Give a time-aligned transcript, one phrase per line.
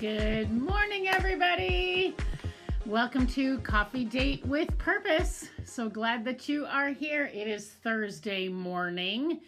[0.00, 2.16] Good morning, everybody.
[2.86, 5.50] Welcome to Coffee Date with Purpose.
[5.64, 7.26] So glad that you are here.
[7.26, 9.40] It is Thursday morning.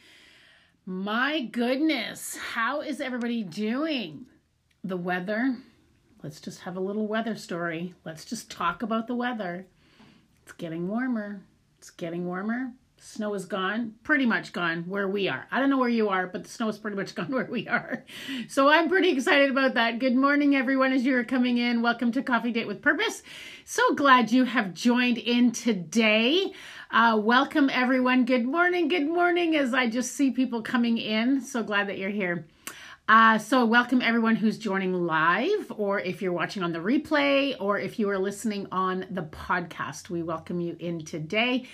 [0.84, 4.26] My goodness, how is everybody doing?
[4.84, 5.56] The weather.
[6.22, 7.94] Let's just have a little weather story.
[8.04, 9.66] Let's just talk about the weather.
[10.42, 11.40] It's getting warmer.
[11.78, 12.72] It's getting warmer.
[13.04, 15.48] Snow is gone, pretty much gone where we are.
[15.50, 17.66] I don't know where you are, but the snow is pretty much gone where we
[17.66, 18.04] are.
[18.46, 19.98] So I'm pretty excited about that.
[19.98, 21.82] Good morning, everyone, as you're coming in.
[21.82, 23.24] Welcome to Coffee Date with Purpose.
[23.64, 26.52] So glad you have joined in today.
[26.92, 28.24] Uh, welcome, everyone.
[28.24, 28.86] Good morning.
[28.86, 31.40] Good morning, as I just see people coming in.
[31.40, 32.46] So glad that you're here.
[33.08, 37.80] Uh, so, welcome everyone who's joining live, or if you're watching on the replay, or
[37.80, 40.08] if you are listening on the podcast.
[40.08, 41.66] We welcome you in today.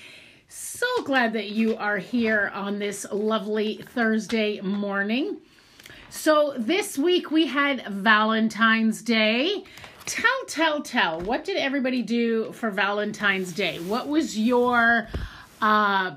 [0.51, 5.37] So glad that you are here on this lovely Thursday morning.
[6.09, 9.65] So, this week we had Valentine's Day.
[10.07, 11.21] Tell, tell, tell.
[11.21, 13.79] What did everybody do for Valentine's Day?
[13.81, 15.09] What was your
[15.61, 16.15] uh,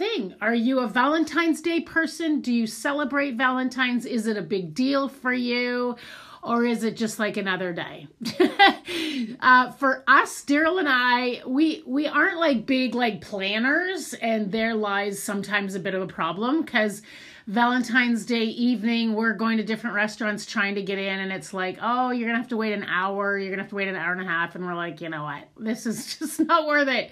[0.00, 0.34] thing?
[0.40, 2.40] Are you a Valentine's Day person?
[2.40, 4.06] Do you celebrate Valentine's?
[4.06, 5.96] Is it a big deal for you?
[6.42, 8.08] or is it just like another day?
[9.40, 14.74] uh, for us, Daryl and I, we we aren't like big like planners, and there
[14.74, 17.02] lies sometimes a bit of a problem because
[17.50, 21.78] Valentine's Day evening, we're going to different restaurants trying to get in, and it's like,
[21.82, 24.12] oh, you're gonna have to wait an hour, you're gonna have to wait an hour
[24.12, 27.10] and a half, and we're like, you know what, this is just not worth it.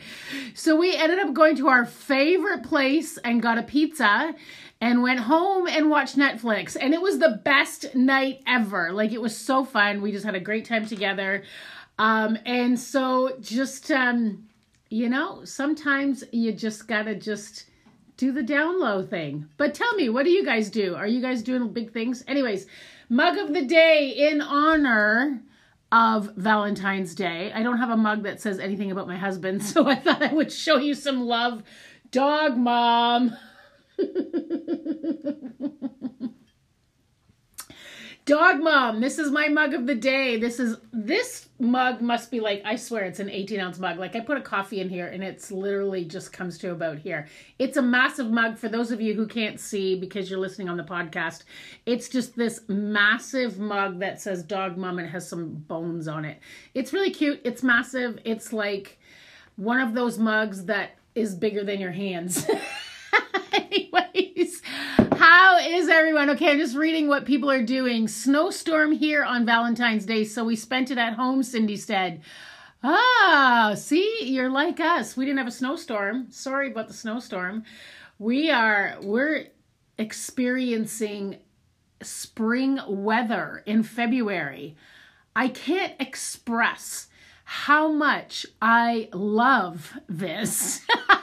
[0.55, 4.33] So we ended up going to our favorite place and got a pizza
[4.81, 6.77] and went home and watched Netflix.
[6.81, 8.93] And it was the best night ever.
[8.93, 10.01] Like it was so fun.
[10.03, 11.43] We just had a great time together.
[11.99, 14.47] Um, and so just um,
[14.89, 17.65] you know, sometimes you just gotta just
[18.19, 19.49] do the down low thing.
[19.57, 20.97] But tell me, what do you guys do?
[20.97, 22.25] Are you guys doing big things?
[22.27, 22.67] Anyways,
[23.09, 25.41] mug of the day in honor
[25.91, 27.51] of Valentine's Day.
[27.55, 30.35] I don't have a mug that says anything about my husband, so I thought I
[30.35, 31.63] would show you some love.
[32.11, 33.35] Dog mom.
[38.29, 40.37] Dog mom, this is my mug of the day.
[40.37, 43.99] This is this mug must be like I swear it's an 18 ounce mug.
[43.99, 47.27] Like I put a coffee in here and it's literally just comes to about here.
[47.59, 50.77] It's a massive mug for those of you who can't see because you're listening on
[50.77, 51.45] the podcast.
[51.87, 56.27] It's just this massive mug that says dog mom and it has some bones on
[56.27, 56.39] it.
[56.75, 57.41] It's really cute.
[57.45, 58.19] It's massive.
[58.27, 58.99] It's like
[59.57, 62.47] one of those mugs that is bigger than your hands.
[63.55, 64.61] Anyways,
[65.17, 65.57] how
[65.89, 66.29] is everyone?
[66.29, 68.09] Okay, I'm just reading what people are doing.
[68.09, 72.21] Snowstorm here on Valentine's Day, so we spent it at home, Cindy said.
[72.85, 75.17] Ah, see, you're like us.
[75.17, 76.27] We didn't have a snowstorm.
[76.31, 77.65] Sorry about the snowstorm.
[78.19, 79.47] We are we're
[79.97, 81.39] experiencing
[82.03, 84.77] spring weather in February.
[85.35, 87.07] I can't express
[87.45, 90.83] how much I love this.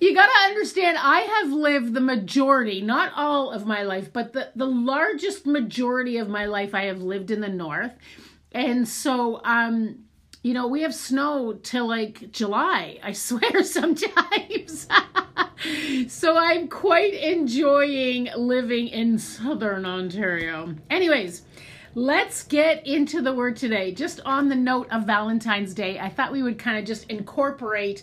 [0.00, 4.32] you got to understand, I have lived the majority, not all of my life, but
[4.32, 7.92] the, the largest majority of my life I have lived in the north.
[8.52, 10.04] And so, um,
[10.42, 14.86] you know, we have snow till like July, I swear sometimes.
[16.08, 20.74] so I'm quite enjoying living in southern Ontario.
[20.90, 21.42] Anyways,
[21.94, 23.92] let's get into the word today.
[23.92, 28.02] Just on the note of Valentine's Day, I thought we would kind of just incorporate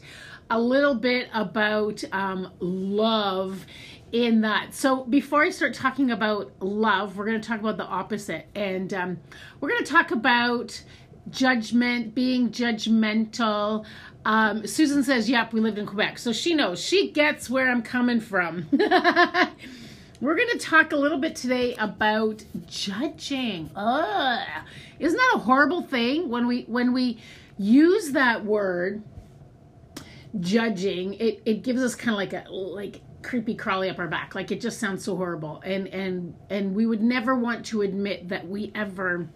[0.51, 3.65] a little bit about um, love
[4.11, 4.73] in that.
[4.73, 8.47] So before I start talking about love, we're going to talk about the opposite.
[8.53, 9.17] And um,
[9.61, 10.83] we're going to talk about
[11.29, 13.85] judgment, being judgmental.
[14.25, 16.17] Um, Susan says, Yep, we lived in Quebec.
[16.19, 18.67] So she knows, she gets where I'm coming from.
[18.71, 23.69] we're going to talk a little bit today about judging.
[23.73, 24.47] Ugh.
[24.99, 27.19] Isn't that a horrible thing when we when we
[27.57, 29.01] use that word
[30.39, 34.35] judging, it, it gives us kind of like a like creepy crawly up our back.
[34.35, 35.61] Like it just sounds so horrible.
[35.63, 39.29] And and and we would never want to admit that we ever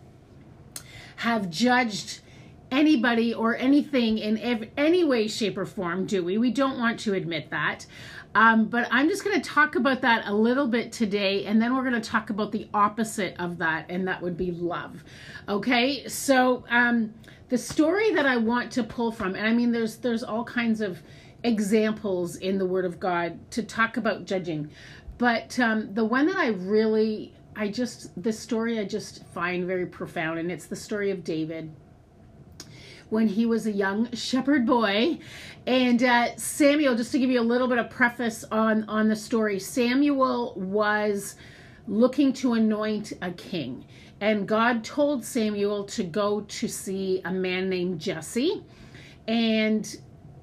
[1.17, 2.19] have judged
[2.71, 6.37] anybody or anything in ev- any way, shape, or form, do we?
[6.37, 7.85] We don't want to admit that.
[8.35, 11.73] Um, but I'm just going to talk about that a little bit today, and then
[11.73, 15.05] we're going to talk about the opposite of that, and that would be love.
[15.47, 17.13] Okay, so um,
[17.47, 20.81] the story that I want to pull from, and I mean, there's there's all kinds
[20.81, 21.01] of
[21.43, 24.69] examples in the Word of God to talk about judging,
[25.17, 29.85] but um, the one that I really, I just, the story I just find very
[29.85, 31.73] profound, and it's the story of David
[33.09, 35.19] when he was a young shepherd boy.
[35.67, 39.15] And uh, Samuel, just to give you a little bit of preface on on the
[39.15, 41.35] story, Samuel was
[41.87, 43.85] looking to anoint a king
[44.21, 48.63] and God told Samuel to go to see a man named Jesse.
[49.27, 49.95] And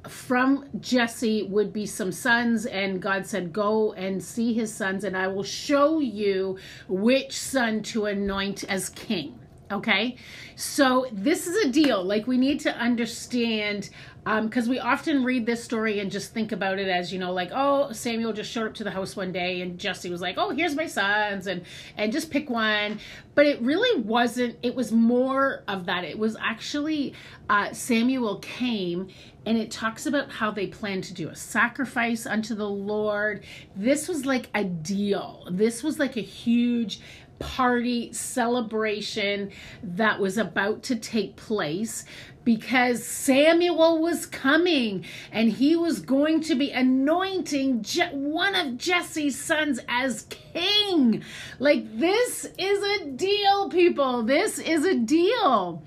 [0.08, 5.16] from Jesse would be some sons, and God said, Go and see his sons, and
[5.16, 9.38] I will show you which son to anoint as king.
[9.72, 10.16] Okay,
[10.54, 12.04] so this is a deal.
[12.04, 13.88] Like, we need to understand
[14.24, 17.32] because um, we often read this story and just think about it as you know
[17.32, 20.36] like oh samuel just showed up to the house one day and jesse was like
[20.38, 21.64] oh here's my sons and
[21.96, 23.00] and just pick one.
[23.34, 26.04] But it really wasn't it was more of that.
[26.04, 27.14] It was actually
[27.48, 29.08] uh, samuel came
[29.44, 33.44] and it talks about how they planned to do a sacrifice unto the lord.
[33.74, 35.48] This was like a deal.
[35.50, 37.00] This was like a huge
[37.42, 39.50] party celebration
[39.82, 42.04] that was about to take place
[42.44, 49.40] because Samuel was coming and he was going to be anointing Je- one of Jesse's
[49.40, 51.22] sons as king.
[51.58, 54.22] Like, this is a deal, people.
[54.22, 55.82] This is a deal.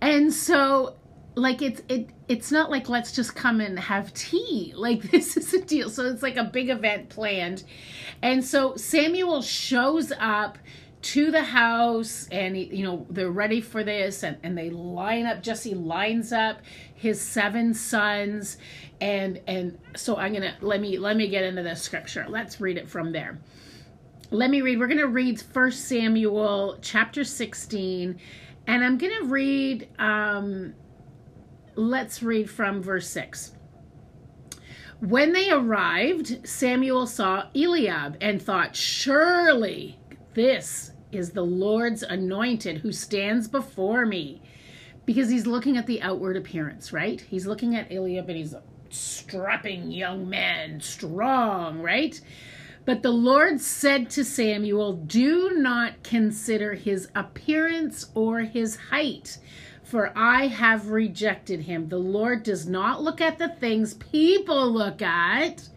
[0.00, 0.94] And so,
[1.34, 4.72] like, it's, it, it's not like let's just come and have tea.
[4.76, 5.88] Like, this is a deal.
[5.90, 7.64] So, it's like a big event planned.
[8.22, 10.58] And so, Samuel shows up
[11.04, 15.42] to the house and you know they're ready for this and, and they line up
[15.42, 16.62] jesse lines up
[16.94, 18.56] his seven sons
[19.02, 22.78] and and so i'm gonna let me let me get into the scripture let's read
[22.78, 23.38] it from there
[24.30, 28.18] let me read we're gonna read first samuel chapter 16
[28.66, 30.72] and i'm gonna read um
[31.76, 33.52] let's read from verse 6
[35.00, 39.98] when they arrived samuel saw eliab and thought surely
[40.34, 44.42] this is the Lord's anointed who stands before me.
[45.06, 47.20] Because he's looking at the outward appearance, right?
[47.20, 52.18] He's looking at Eliab and he's a strapping young man, strong, right?
[52.86, 59.38] But the Lord said to Samuel, Do not consider his appearance or his height,
[59.94, 61.88] for I have rejected him.
[61.88, 65.68] The Lord does not look at the things people look at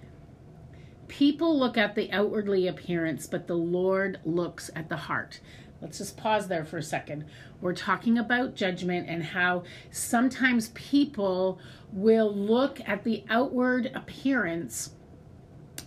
[1.07, 5.39] People look at the outwardly appearance, but the Lord looks at the heart.
[5.81, 7.25] Let's just pause there for a second.
[7.61, 11.59] We're talking about judgment and how sometimes people
[11.93, 14.95] will look at the outward appearance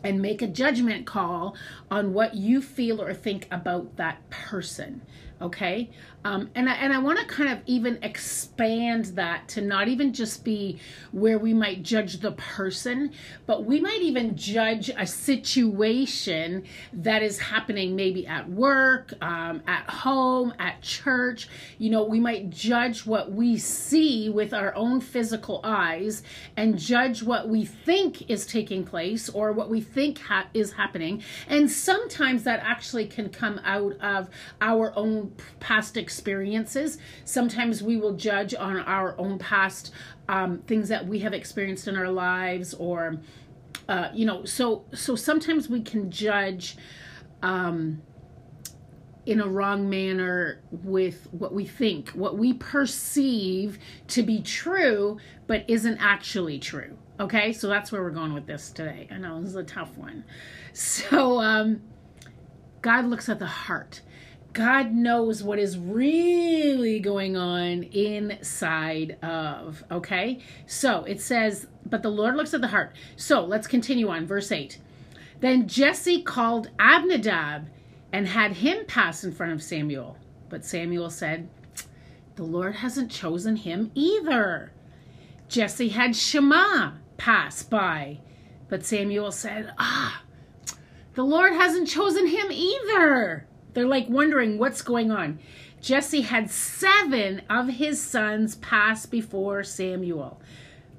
[0.05, 1.57] and make a judgment call
[1.91, 5.03] on what you feel or think about that person.
[5.41, 5.91] Okay?
[6.23, 10.13] Um, and I, and I want to kind of even expand that to not even
[10.13, 10.79] just be
[11.13, 13.13] where we might judge the person,
[13.47, 19.89] but we might even judge a situation that is happening maybe at work, um, at
[19.89, 21.49] home, at church.
[21.79, 26.23] You know, we might judge what we see with our own physical eyes
[26.55, 31.23] and judge what we think is taking place or what we think ha- is happening.
[31.49, 34.29] And sometimes that actually can come out of
[34.61, 35.30] our own
[35.61, 36.99] past experiences.
[37.25, 39.93] Sometimes we will judge on our own past
[40.29, 43.17] um, things that we have experienced in our lives, or
[43.89, 46.77] uh, you know, so so sometimes we can judge.
[47.43, 48.03] Um,
[49.27, 53.79] in a wrong manner with what we think, what we perceive
[54.09, 56.97] to be true, but isn't actually true.
[57.21, 59.07] Okay, so that's where we're going with this today.
[59.11, 60.25] I know this is a tough one.
[60.73, 61.83] So, um,
[62.81, 64.01] God looks at the heart.
[64.53, 69.85] God knows what is really going on inside of.
[69.91, 70.41] Okay?
[70.67, 72.95] So it says, but the Lord looks at the heart.
[73.17, 74.27] So let's continue on.
[74.27, 74.79] Verse 8.
[75.41, 77.69] Then Jesse called Abinadab
[78.13, 80.17] and had him pass in front of Samuel.
[80.49, 81.49] But Samuel said,
[82.35, 84.73] The Lord hasn't chosen him either.
[85.49, 88.19] Jesse had Shema pass by.
[88.69, 90.23] But Samuel said, Ah,
[91.15, 93.47] the Lord hasn't chosen him either.
[93.73, 95.39] They're like wondering what's going on.
[95.81, 100.41] Jesse had seven of his sons pass before Samuel.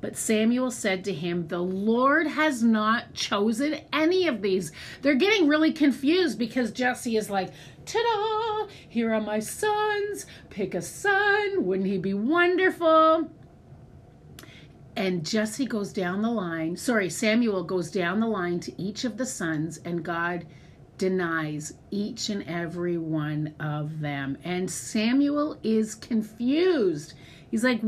[0.01, 4.71] But Samuel said to him, The Lord has not chosen any of these.
[5.03, 7.51] They're getting really confused because Jesse is like,
[7.85, 8.67] Ta da!
[8.89, 10.25] Here are my sons.
[10.49, 11.65] Pick a son.
[11.65, 13.29] Wouldn't he be wonderful?
[14.95, 16.75] And Jesse goes down the line.
[16.75, 20.45] Sorry, Samuel goes down the line to each of the sons, and God
[21.01, 24.37] denies each and every one of them.
[24.43, 27.15] And Samuel is confused.
[27.49, 27.81] He's like,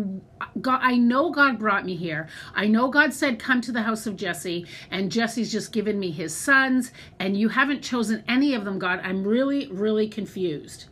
[0.60, 2.27] God, I know God brought me here.
[2.55, 6.10] I know God said, Come to the house of Jesse, and Jesse's just given me
[6.10, 9.00] his sons, and you haven't chosen any of them, God.
[9.03, 10.86] I'm really, really confused.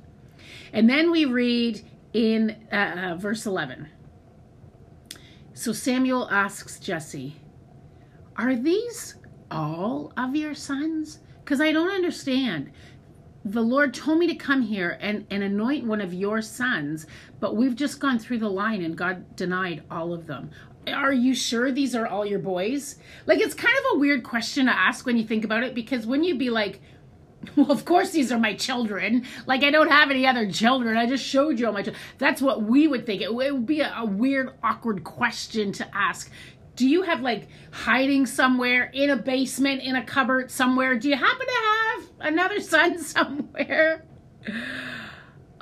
[0.71, 1.81] And then we read
[2.13, 2.75] in uh,
[3.13, 3.87] uh verse 11.
[5.55, 7.35] So Samuel asks Jesse,
[8.37, 9.15] Are these
[9.49, 11.17] all of your sons?
[11.51, 12.71] Because I don't understand.
[13.43, 17.07] the Lord told me to come here and, and anoint one of your sons,
[17.41, 20.51] but we've just gone through the line and God denied all of them.
[20.87, 22.95] Are you sure these are all your boys?
[23.25, 26.07] Like, it's kind of a weird question to ask when you think about it because
[26.07, 26.79] when you be like,
[27.57, 29.25] well, of course these are my children.
[29.45, 30.95] Like, I don't have any other children.
[30.95, 32.01] I just showed you all my children.
[32.17, 33.21] That's what we would think.
[33.21, 36.31] It, would be a, a weird, awkward question to ask
[36.81, 40.97] do you have like hiding somewhere in a basement, in a cupboard somewhere?
[40.97, 44.03] Do you happen to have another son somewhere?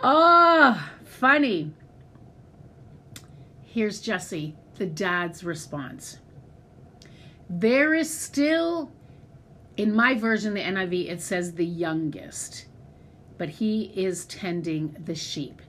[0.01, 1.73] Oh, funny.
[3.65, 6.19] Here's Jesse, the dad's response.
[7.49, 8.89] There is still,
[9.75, 12.67] in my version, the NIV, it says the youngest,
[13.37, 15.61] but he is tending the sheep.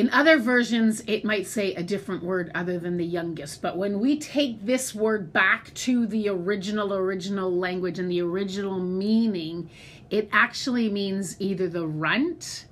[0.00, 3.60] In other versions, it might say a different word other than the youngest.
[3.60, 8.80] But when we take this word back to the original, original language and the original
[8.80, 9.68] meaning,
[10.08, 12.64] it actually means either the runt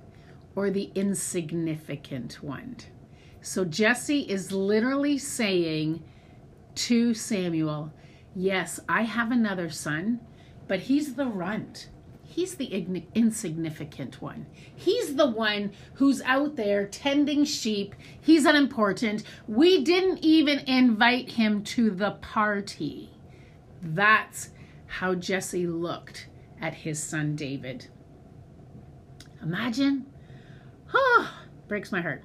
[0.55, 2.77] or the insignificant one.
[3.41, 6.03] So Jesse is literally saying
[6.73, 7.93] to Samuel,
[8.35, 10.19] Yes, I have another son,
[10.67, 11.89] but he's the runt
[12.29, 14.45] he's the insignificant one.
[14.75, 17.95] He's the one who's out there tending sheep.
[18.21, 19.23] He's unimportant.
[19.47, 23.09] We didn't even invite him to the party.
[23.81, 24.51] That's
[24.85, 26.27] how Jesse looked
[26.61, 27.87] at his son David.
[29.41, 30.05] Imagine.
[30.93, 31.33] Oh,
[31.67, 32.23] breaks my heart.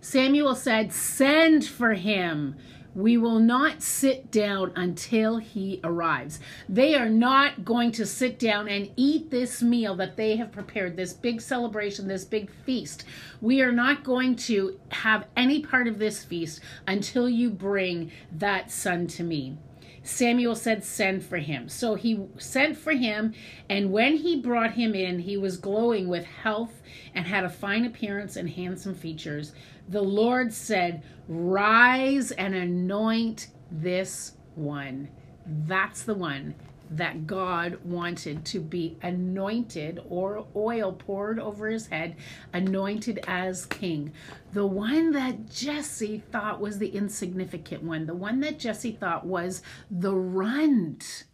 [0.00, 2.56] Samuel said, Send for him.
[2.98, 6.40] We will not sit down until he arrives.
[6.68, 10.96] They are not going to sit down and eat this meal that they have prepared,
[10.96, 13.04] this big celebration, this big feast.
[13.40, 18.72] We are not going to have any part of this feast until you bring that
[18.72, 19.58] son to me.
[20.02, 21.68] Samuel said, Send for him.
[21.68, 23.32] So he sent for him,
[23.68, 26.82] and when he brought him in, he was glowing with health
[27.14, 29.52] and had a fine appearance and handsome features.
[29.88, 35.08] The Lord said, Rise and anoint this one.
[35.46, 36.54] That's the one
[36.90, 42.16] that God wanted to be anointed or oil poured over his head,
[42.52, 44.12] anointed as king.
[44.52, 49.62] The one that Jesse thought was the insignificant one, the one that Jesse thought was
[49.90, 51.24] the runt.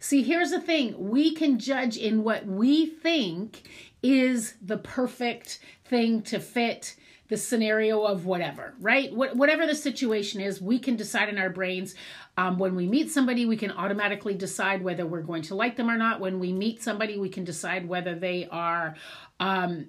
[0.00, 3.62] See, here's the thing we can judge in what we think
[4.02, 6.96] is the perfect thing to fit
[7.28, 9.12] the scenario of whatever, right?
[9.14, 11.94] What, whatever the situation is, we can decide in our brains.
[12.36, 15.90] Um, when we meet somebody, we can automatically decide whether we're going to like them
[15.90, 16.20] or not.
[16.20, 18.96] When we meet somebody, we can decide whether they are.
[19.40, 19.88] Um,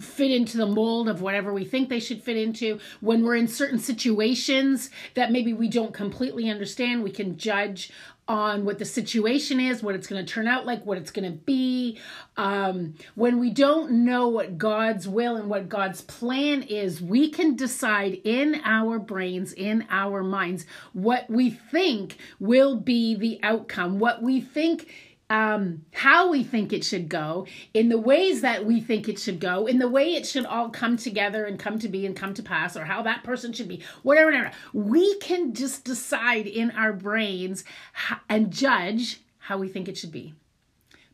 [0.00, 2.78] fit into the mold of whatever we think they should fit into.
[3.00, 7.90] When we're in certain situations that maybe we don't completely understand, we can judge
[8.32, 11.30] on what the situation is, what it's going to turn out like, what it's going
[11.30, 11.98] to be.
[12.38, 17.56] Um, when we don't know what God's will and what God's plan is, we can
[17.56, 24.22] decide in our brains, in our minds, what we think will be the outcome, what
[24.22, 24.90] we think
[25.32, 29.40] um, how we think it should go, in the ways that we think it should
[29.40, 32.34] go, in the way it should all come together and come to be and come
[32.34, 34.50] to pass, or how that person should be, whatever, whatever.
[34.74, 37.64] We can just decide in our brains
[38.28, 40.34] and judge how we think it should be.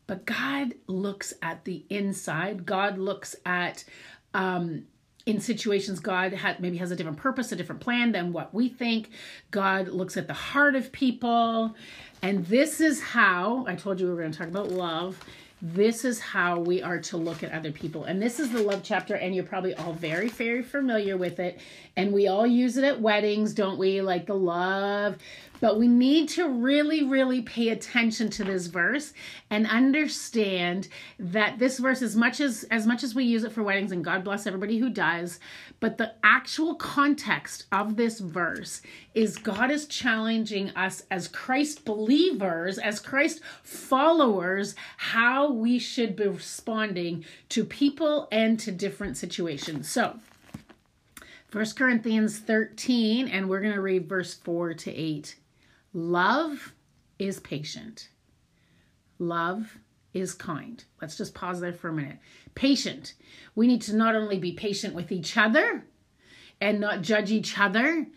[0.05, 2.65] But God looks at the inside.
[2.65, 3.85] God looks at
[4.33, 4.83] um,
[5.25, 9.09] in situations god maybe has a different purpose a different plan than what we think
[9.51, 11.75] god looks at the heart of people
[12.21, 15.23] and this is how I told you we were going to talk about love.
[15.61, 18.05] This is how we are to look at other people.
[18.05, 21.59] And this is the love chapter, and you're probably all very, very familiar with it.
[21.97, 24.01] And we all use it at weddings, don't we?
[24.01, 25.17] Like the love.
[25.59, 29.11] But we need to really, really pay attention to this verse
[29.49, 30.87] and understand
[31.19, 34.03] that this verse, as much as as much as we use it for weddings, and
[34.03, 35.41] God bless everybody who does,
[35.81, 38.81] but the actual context of this verse
[39.13, 46.27] is God is challenging us as Christ believers, as Christ followers, how we should be
[46.27, 49.89] responding to people and to different situations.
[49.89, 50.19] So
[51.51, 55.35] 1 Corinthians 13, and we're going to read verse 4 to 8.
[55.93, 56.73] Love
[57.17, 58.09] is patient.
[59.17, 59.79] Love
[60.13, 60.83] is kind.
[61.01, 62.19] Let's just pause there for a minute.
[62.55, 63.13] Patient.
[63.55, 65.85] We need to not only be patient with each other
[66.61, 68.07] and not judge each other,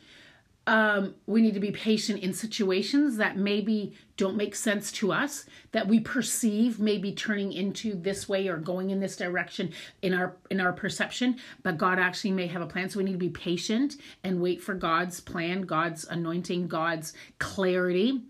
[0.66, 5.44] um, we need to be patient in situations that maybe don't make sense to us,
[5.72, 10.36] that we perceive maybe turning into this way or going in this direction in our
[10.50, 12.88] in our perception, but God actually may have a plan.
[12.88, 18.22] So we need to be patient and wait for God's plan, God's anointing, God's clarity.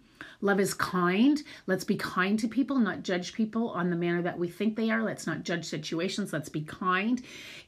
[0.43, 1.41] Love is kind.
[1.67, 4.91] Let's be kind to people, not judge people on the manner that we think they
[4.91, 5.03] are.
[5.03, 6.33] Let's not judge situations.
[6.33, 7.23] Let's be kind.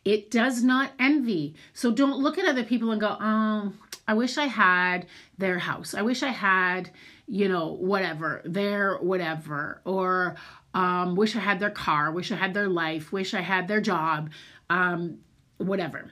[0.04, 1.54] It does not envy.
[1.72, 3.72] So don't look at other people and go, oh,
[4.08, 5.06] I wish I had
[5.38, 5.94] their house.
[5.94, 6.90] I wish I had,
[7.28, 9.80] you know, whatever, their whatever.
[9.84, 10.34] Or
[10.74, 13.80] um, wish I had their car, wish I had their life, wish I had their
[13.80, 14.30] job,
[14.68, 15.18] um,
[15.58, 16.10] whatever.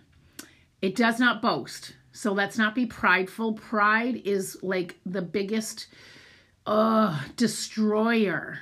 [0.81, 1.95] It does not boast.
[2.13, 3.55] So let's not be prideful.
[3.55, 5.89] Pride is like the biggest
[6.67, 8.61] uh, destroyer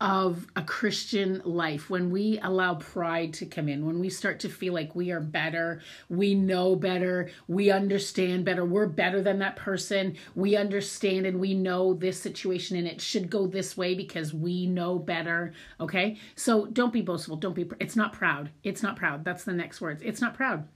[0.00, 4.48] of a Christian life, when we allow pride to come in, when we start to
[4.48, 9.56] feel like we are better, we know better, we understand better, we're better than that
[9.56, 14.32] person, we understand and we know this situation and it should go this way because
[14.32, 15.52] we know better.
[15.80, 16.16] Okay.
[16.36, 17.36] So don't be boastful.
[17.36, 18.50] Don't be, it's not proud.
[18.62, 19.24] It's not proud.
[19.24, 20.00] That's the next words.
[20.02, 20.68] It's not proud.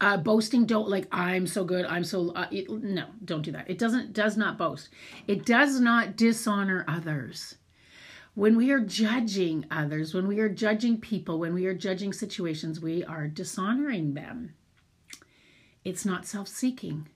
[0.00, 3.68] Uh, boasting don't like i'm so good i'm so uh, it, no don't do that
[3.68, 4.90] it doesn't does not boast
[5.26, 7.56] it does not dishonor others
[8.36, 12.78] when we are judging others, when we are judging people, when we are judging situations,
[12.78, 14.52] we are dishonoring them.
[15.86, 17.08] It's not self seeking.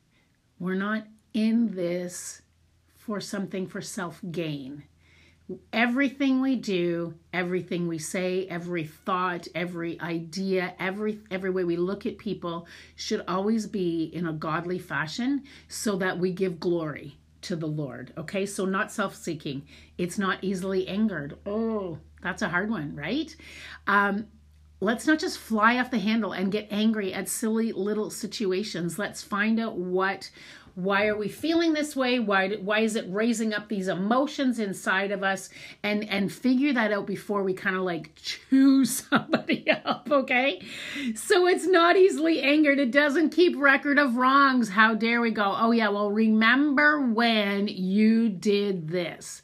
[0.59, 2.41] We're not in this
[2.97, 4.85] for something for self gain.
[5.73, 12.07] Everything we do, everything we say, every thought, every idea, every every way we look
[12.07, 17.57] at people should always be in a godly fashion so that we give glory to
[17.57, 18.13] the Lord.
[18.17, 19.67] Okay, so not self seeking,
[19.99, 21.37] it's not easily angered.
[21.47, 23.35] Oh, that's a hard one, right?
[23.87, 24.27] Um,
[24.81, 28.99] let's not just fly off the handle and get angry at silly little situations.
[28.99, 30.31] Let's find out what
[30.75, 32.19] why are we feeling this way?
[32.19, 35.51] Why why is it raising up these emotions inside of us?
[35.83, 40.63] And and figure that out before we kind of like choose somebody up okay?
[41.15, 42.79] So it's not easily angered.
[42.79, 44.71] It doesn't keep record of wrongs.
[44.71, 49.43] How dare we go oh yeah well remember when you did this?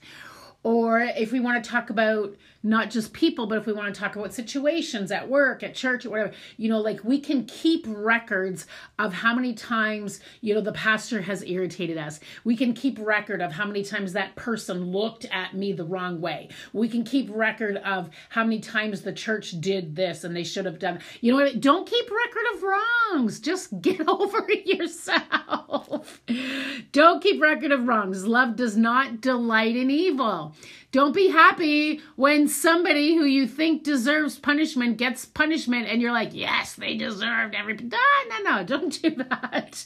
[0.63, 4.01] Or if we want to talk about not just people, but if we want to
[4.01, 7.85] talk about situations at work, at church, or whatever, you know, like we can keep
[7.89, 8.67] records
[8.99, 12.21] of how many times, you know, the pastor has irritated us.
[12.45, 16.21] We can keep record of how many times that person looked at me the wrong
[16.21, 16.49] way.
[16.73, 20.65] We can keep record of how many times the church did this and they should
[20.67, 21.01] have done.
[21.21, 21.61] You know what?
[21.61, 23.41] Don't keep record of wrongs.
[23.41, 26.23] Just get over yourself.
[26.93, 28.27] Don't keep record of wrongs.
[28.27, 30.55] Love does not delight in evil.
[30.97, 36.31] Don't be happy when somebody who you think deserves punishment gets punishment and you're like,
[36.33, 37.75] yes, they deserved every.
[37.75, 37.99] No,
[38.31, 39.85] no, no, don't do that.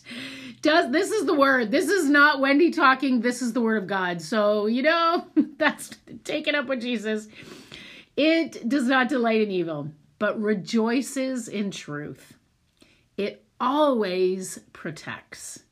[0.62, 1.72] Does this is the word.
[1.72, 3.22] This is not Wendy talking.
[3.22, 4.22] This is the word of God.
[4.22, 5.26] So you know
[5.58, 5.90] that's
[6.22, 7.26] take it up with Jesus.
[8.16, 12.34] It does not delight in evil, but rejoices in truth.
[13.16, 15.64] It always protects,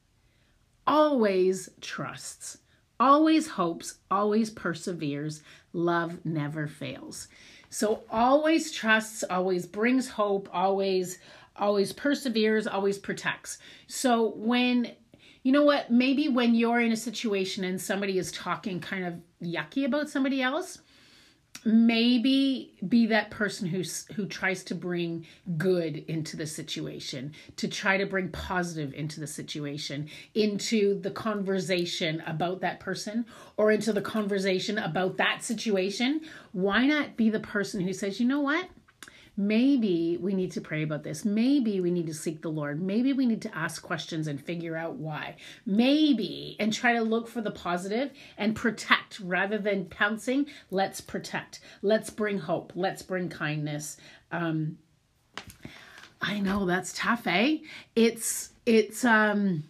[0.85, 2.59] always trusts
[3.01, 7.29] always hopes, always perseveres, love never fails.
[7.71, 11.19] So always trusts, always brings hope, always
[11.57, 13.59] always perseveres, always protects.
[13.89, 14.93] So when
[15.43, 19.15] you know what, maybe when you're in a situation and somebody is talking kind of
[19.43, 20.79] yucky about somebody else,
[21.65, 27.97] maybe be that person who's who tries to bring good into the situation to try
[27.97, 33.25] to bring positive into the situation into the conversation about that person
[33.57, 36.21] or into the conversation about that situation.
[36.53, 38.69] Why not be the person who says you know what
[39.39, 41.25] maybe we need to pray about this.
[41.25, 42.83] Maybe we need to seek the Lord.
[42.83, 45.37] Maybe we need to ask questions and figure out why.
[45.65, 50.47] Maybe, and try to look for the positive and protect rather than pouncing.
[50.73, 51.61] Let's protect.
[51.83, 52.73] Let's bring hope.
[52.75, 53.97] Let's bring kindness.
[54.33, 54.79] Um,
[56.21, 57.59] I know that's tough, eh?
[57.95, 59.63] It's, it's, um,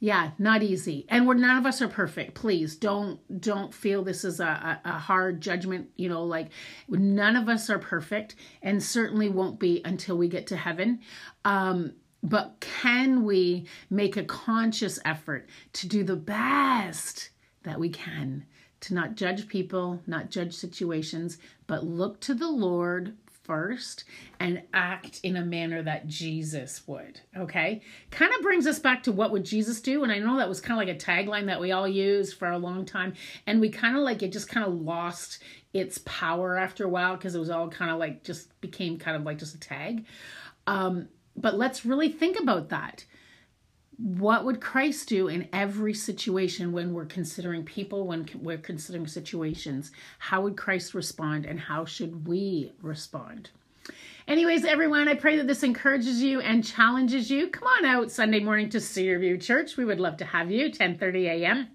[0.00, 1.06] yeah not easy.
[1.08, 2.34] And we're none of us are perfect.
[2.34, 6.48] Please don't don't feel this is a, a, hard judgment you know like
[6.88, 11.00] none of us are perfect and certainly won't be until we get to heaven.
[11.44, 17.30] Um but can we make a conscious effort to do the best
[17.62, 18.44] that we can
[18.80, 23.16] to not judge people not judge situations but look to the lord
[23.48, 24.04] first
[24.38, 27.20] and act in a manner that Jesus would.
[27.36, 27.80] Okay.
[28.12, 30.04] Kind of brings us back to what would Jesus do?
[30.04, 32.50] And I know that was kind of like a tagline that we all used for
[32.50, 33.14] a long time.
[33.46, 37.16] And we kind of like it just kind of lost its power after a while
[37.16, 40.04] because it was all kind of like just became kind of like just a tag.
[40.66, 43.04] Um, but let's really think about that
[43.98, 49.90] what would Christ do in every situation when we're considering people, when we're considering situations?
[50.18, 53.50] How would Christ respond and how should we respond?
[54.28, 57.48] Anyways, everyone, I pray that this encourages you and challenges you.
[57.48, 59.76] Come on out Sunday morning to Cedarview Church.
[59.76, 61.68] We would love to have you, 10:30 a.m.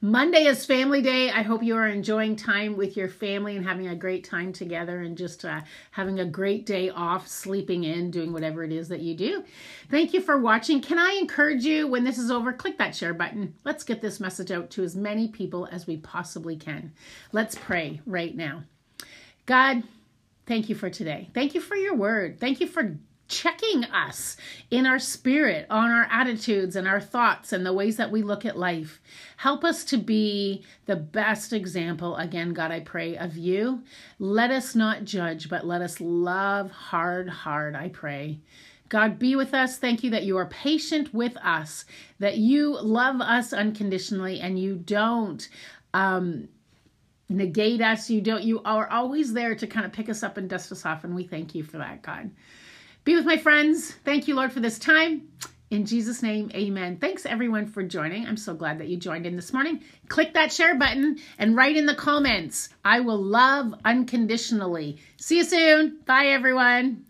[0.00, 1.28] Monday is family day.
[1.28, 5.00] I hope you are enjoying time with your family and having a great time together
[5.00, 9.00] and just uh, having a great day off, sleeping in, doing whatever it is that
[9.00, 9.42] you do.
[9.90, 10.80] Thank you for watching.
[10.80, 13.54] Can I encourage you when this is over, click that share button.
[13.64, 16.92] Let's get this message out to as many people as we possibly can.
[17.32, 18.62] Let's pray right now.
[19.46, 19.82] God,
[20.46, 21.28] thank you for today.
[21.34, 22.38] Thank you for your word.
[22.38, 22.96] Thank you for
[23.28, 24.36] checking us
[24.70, 28.44] in our spirit, on our attitudes and our thoughts and the ways that we look
[28.44, 29.00] at life.
[29.36, 33.82] Help us to be the best example, again, God, I pray, of you.
[34.18, 38.40] Let us not judge, but let us love hard, hard, I pray.
[38.88, 39.78] God, be with us.
[39.78, 41.84] Thank you that you are patient with us,
[42.18, 45.46] that you love us unconditionally, and you don't
[45.92, 46.48] um,
[47.28, 48.08] negate us.
[48.08, 48.42] You don't.
[48.42, 51.14] You are always there to kind of pick us up and dust us off, and
[51.14, 52.30] we thank you for that, God.
[53.08, 53.92] Be with my friends.
[54.04, 55.28] Thank you, Lord, for this time.
[55.70, 56.98] In Jesus' name, amen.
[56.98, 58.26] Thanks everyone for joining.
[58.26, 59.82] I'm so glad that you joined in this morning.
[60.08, 62.68] Click that share button and write in the comments.
[62.84, 64.98] I will love unconditionally.
[65.16, 66.00] See you soon.
[66.04, 67.06] Bye, everyone.